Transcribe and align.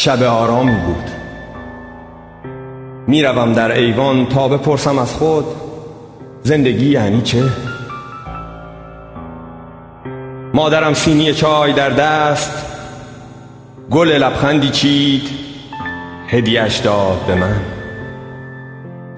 شب 0.00 0.22
آرامی 0.22 0.74
بود. 0.74 1.10
می‌روم 3.06 3.52
در 3.52 3.72
ایوان 3.72 4.26
تا 4.26 4.48
بپرسم 4.48 4.98
از 4.98 5.12
خود 5.12 5.44
زندگی 6.42 6.90
یعنی 6.90 7.22
چه؟ 7.22 7.42
مادرم 10.54 10.94
سینی 10.94 11.34
چای 11.34 11.72
در 11.72 11.90
دست 11.90 12.66
گل 13.90 14.08
لبخندی 14.08 14.70
چید 14.70 15.28
هدیهش 16.28 16.76
داد 16.76 17.20
به 17.26 17.34
من. 17.34 17.60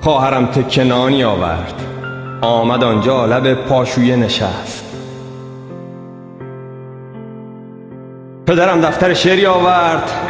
خواهرم 0.01 0.47
تکنانی 0.47 1.25
آورد 1.25 1.75
آمد 2.41 2.85
آنجا 2.85 3.27
لب 3.27 3.55
پاشویه 3.55 4.17
نشست. 4.17 4.85
پدرم 8.47 8.81
دفتر 8.81 9.15
شعری 9.15 9.47
آورد 9.47 10.30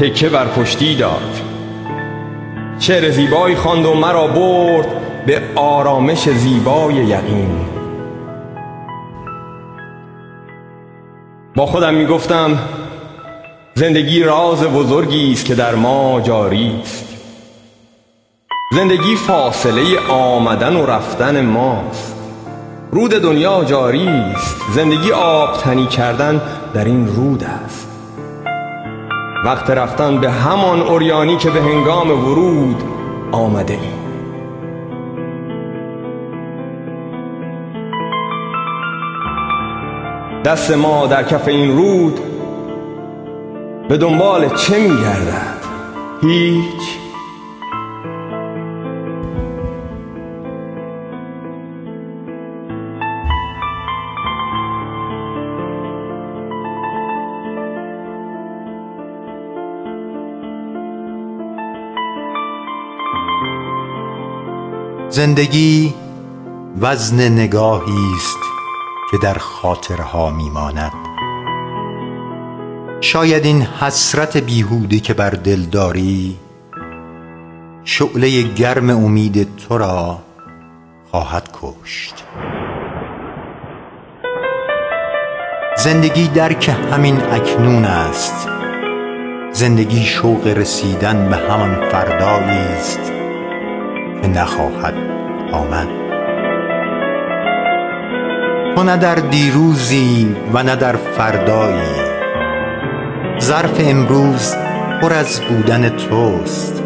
تکه 0.00 0.28
بر 0.28 0.46
پشتی 0.46 0.94
داد. 0.96 1.40
شعر 2.78 3.10
زیبایی 3.10 3.56
خواند 3.56 3.86
و 3.86 3.94
مرا 3.94 4.26
برد 4.26 4.86
به 5.26 5.42
آرامش 5.54 6.28
زیبای 6.28 6.94
یقین. 6.94 7.66
با 11.56 11.66
خودم 11.66 11.94
می 11.94 12.06
گفتم 12.06 12.58
زندگی 13.74 14.22
راز 14.22 14.62
بزرگی 14.64 15.32
است 15.32 15.44
که 15.44 15.54
در 15.54 15.74
ما 15.74 16.20
جاری 16.20 16.80
است. 16.82 17.08
زندگی 18.72 19.16
فاصله 19.16 19.98
آمدن 20.08 20.76
و 20.76 20.86
رفتن 20.86 21.44
ماست. 21.44 22.16
رود 22.90 23.10
دنیا 23.10 23.64
جاری 23.64 24.08
است. 24.08 24.56
زندگی 24.74 25.12
آبتنی 25.12 25.86
کردن 25.86 26.42
در 26.74 26.84
این 26.84 27.06
رود 27.06 27.44
است. 27.44 27.93
وقت 29.44 29.70
رفتن 29.70 30.20
به 30.20 30.30
همان 30.30 30.80
اوریانی 30.80 31.36
که 31.36 31.50
به 31.50 31.60
هنگام 31.60 32.10
ورود 32.10 32.82
آمده 33.32 33.72
ایم. 33.72 34.04
دست 40.44 40.70
ما 40.70 41.06
در 41.06 41.22
کف 41.22 41.48
این 41.48 41.76
رود 41.76 42.20
به 43.88 43.96
دنبال 43.96 44.48
چه 44.48 44.78
میگردد؟ 44.78 45.64
هیچ. 46.22 47.03
زندگی 65.14 65.94
وزن 66.80 67.28
نگاهی 67.28 68.14
است 68.16 68.38
که 69.10 69.18
در 69.18 69.34
خاطرها 69.34 70.30
میماند. 70.30 70.92
شاید 73.00 73.44
این 73.44 73.62
حسرت 73.62 74.36
بیهوده 74.36 75.00
که 75.00 75.14
بر 75.14 75.30
دل 75.30 75.62
داری 75.62 76.36
شعله 77.84 78.42
گرم 78.42 78.90
امید 78.90 79.56
تو 79.56 79.78
را 79.78 80.18
خواهد 81.10 81.48
کشت. 81.62 82.24
زندگی 85.76 86.28
درک 86.28 86.76
همین 86.92 87.20
اکنون 87.20 87.84
است. 87.84 88.48
زندگی 89.52 90.04
شوق 90.04 90.46
رسیدن 90.46 91.28
به 91.30 91.36
همان 91.36 91.90
فردایی 91.90 92.58
است. 92.58 93.23
که 94.24 94.30
نخواهد 94.30 94.94
آمد. 95.52 95.88
تو 98.76 98.82
نه 98.82 98.96
در 98.96 99.14
دیروزی 99.14 100.36
و 100.52 100.62
نه 100.62 100.76
در 100.76 100.96
فردایی. 100.96 101.94
ظرف 103.40 103.80
امروز 103.80 104.54
پر 105.00 105.12
از 105.12 105.40
بودن 105.40 105.88
توست. 105.88 106.82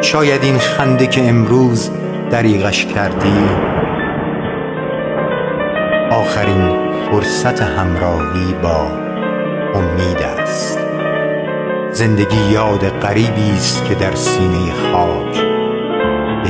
شاید 0.00 0.44
این 0.44 0.58
خنده 0.58 1.06
که 1.06 1.28
امروز 1.28 1.90
دریغش 2.30 2.86
کردی. 2.86 3.48
آخرین 6.10 6.70
فرصت 7.10 7.62
همراهی 7.62 8.54
با 8.62 8.86
امید 9.74 10.22
است. 10.42 10.78
زندگی 11.92 12.50
یاد 12.50 12.88
غریبی 12.88 13.50
است 13.50 13.84
که 13.84 13.94
در 13.94 14.14
سینه 14.14 14.72
خاک 14.92 15.51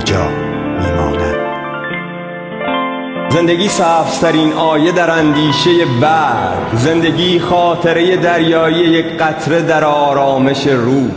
جا 0.04 0.28
میماند. 0.78 1.36
زندگی 3.28 3.68
سبزترین 3.68 4.52
آیه 4.52 4.92
در 4.92 5.10
اندیشه 5.10 5.70
برگ 6.00 6.76
زندگی 6.76 7.40
خاطره 7.40 8.16
دریایی 8.16 8.78
یک 8.78 9.06
قطره 9.18 9.62
در 9.62 9.84
آرامش 9.84 10.66
رود 10.66 11.14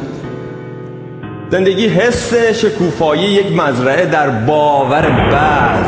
زندگی 1.49 1.87
حس 1.87 2.33
شکوفایی 2.33 3.21
یک 3.23 3.51
مزرعه 3.51 4.05
در 4.05 4.29
باور 4.29 5.09
بعض. 5.31 5.85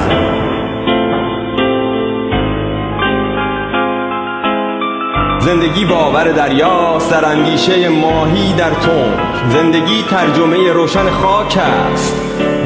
زندگی 5.40 5.86
باور 5.86 6.32
دریاست 6.32 7.12
در 7.12 7.26
اندیشه 7.26 7.90
ماهی 7.90 8.54
در 8.54 8.70
تنگ 8.70 9.50
زندگی 9.50 10.04
ترجمه 10.10 10.72
روشن 10.72 11.10
خاک 11.10 11.58
است. 11.58 12.16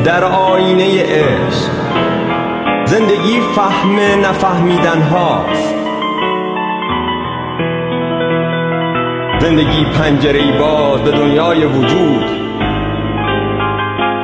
در 0.03 0.23
آینه 0.23 1.03
عشق. 1.03 1.71
زندگی 2.85 3.41
فهم 3.55 3.99
نفهمیدن 4.25 5.01
هاست. 5.01 5.75
زندگی 9.41 9.85
پنجره 9.85 10.59
باز 10.59 11.01
به 11.01 11.11
دنیای 11.11 11.65
وجود. 11.65 12.25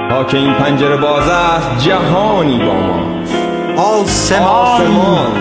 تا 0.10 0.24
که 0.24 0.38
این 0.38 0.54
پنجره 0.54 0.98
باز 0.98 1.28
است 1.28 1.78
جهانی 1.80 2.60
با 2.60 2.74
ماست. 2.74 4.32
آسمان, 4.32 5.32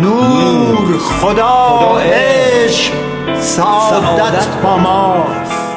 نور 0.00 0.98
خدا, 0.98 1.98
عشق. 1.98 2.92
سعادت. 3.34 4.46
با 4.62 4.76
ماست. 4.76 5.69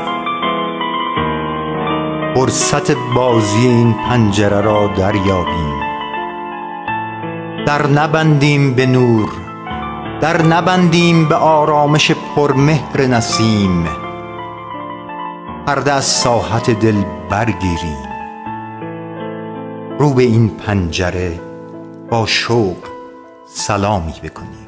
فرصت 2.35 2.91
بازی 3.15 3.67
این 3.67 3.93
پنجره 3.93 4.61
را 4.61 4.87
دریابیم. 4.87 5.79
در 7.65 7.87
نبندیم 7.87 8.73
به 8.73 8.85
نور 8.85 9.29
در 10.21 10.41
نبندیم 10.41 11.29
به 11.29 11.35
آرامش 11.35 12.11
پرمهر 12.35 13.01
نسیم. 13.01 13.87
پرده 15.67 15.93
از 15.93 16.05
ساحت 16.05 16.69
دل 16.69 17.03
برگیریم. 17.29 18.03
رو 19.99 20.13
به 20.13 20.23
این 20.23 20.49
پنجره 20.49 21.39
با 22.09 22.25
شوق 22.25 22.77
سلامی 23.45 24.13
بکنیم. 24.23 24.67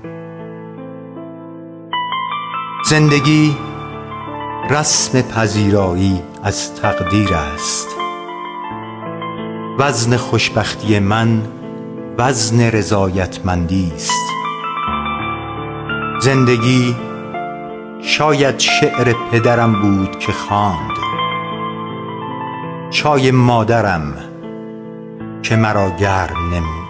زندگی 2.85 3.57
رسم 4.69 5.21
پذیرایی 5.21 6.21
از 6.45 6.75
تقدیر 6.75 7.33
است. 7.33 7.87
وزن 9.79 10.17
خوشبختی 10.17 10.99
من 10.99 11.41
وزن 12.17 12.61
رضایتمندی 12.61 13.91
است. 13.95 14.31
زندگی 16.19 16.95
شاید 18.01 18.59
شعر 18.59 19.13
پدرم 19.31 19.81
بود 19.81 20.19
که 20.19 20.31
خواند. 20.31 20.97
چای 22.89 23.31
مادرم 23.31 24.13
که 25.43 25.55
مرا 25.55 25.89
گرم 25.89 26.53
نمود. 26.53 26.89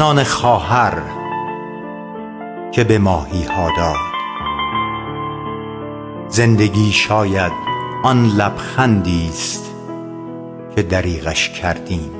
نان 0.00 0.24
خواهر 0.24 1.02
که 2.72 2.84
به 2.84 2.98
ماهی 2.98 3.44
ها 3.44 3.70
داد. 3.76 4.08
زندگی 6.28 6.92
شاید 6.92 7.67
آن 8.02 8.26
لبخندی 8.26 9.28
است 9.28 9.70
که 10.76 10.82
دریغش 10.82 11.48
کردیم. 11.48 12.10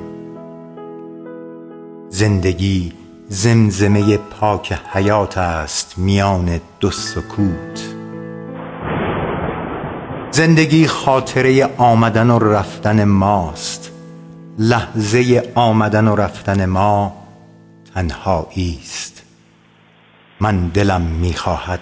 زندگی 2.09 2.93
زمزمه 3.27 4.17
پاک 4.17 4.73
حیات 4.93 5.37
است 5.37 5.97
میان 5.97 6.61
دو 6.79 6.91
سکوت. 6.91 7.95
زندگی 10.31 10.87
خاطره 10.87 11.69
آمدن 11.77 12.29
و 12.29 12.39
رفتن 12.39 13.03
ماست. 13.03 13.91
لحظه 14.59 15.51
آمدن 15.55 16.07
و 16.07 16.15
رفتن 16.15 16.65
ما 16.65 17.13
تنهایی 17.93 18.79
است 18.81 19.21
من 20.39 20.67
دلم 20.67 21.01
می‌خواهد 21.01 21.79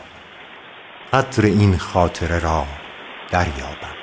قدر 1.14 1.46
این 1.46 1.78
خاطره 1.78 2.40
را 2.40 2.64
دریابم. 3.32 3.97